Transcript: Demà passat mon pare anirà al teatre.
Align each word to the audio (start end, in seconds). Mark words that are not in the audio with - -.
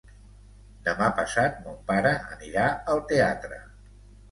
Demà 0.87 1.09
passat 1.19 1.61
mon 1.67 1.77
pare 1.93 2.15
anirà 2.33 2.65
al 2.97 3.05
teatre. 3.15 3.63